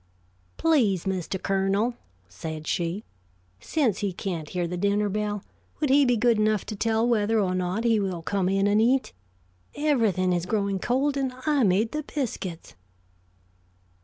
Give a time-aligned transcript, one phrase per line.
[0.57, 1.39] "Please, Mr.
[1.39, 1.93] Colonel,"
[2.27, 3.03] said she,
[3.59, 5.43] "since he can't hear the dinner bell,
[5.79, 8.81] would he be good enough to tell whether or not he will come in and
[8.81, 9.13] eat?
[9.75, 12.73] Everything is growing cold; and I made the biscuits."